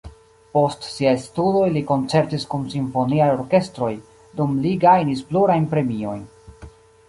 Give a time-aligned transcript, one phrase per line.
[0.53, 3.93] Post siaj studoj li koncertis kun simfoniaj orkestroj,
[4.41, 6.29] dum li gajnis plurajn premiojn.